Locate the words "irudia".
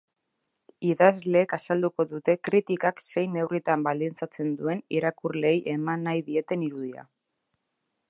6.73-7.11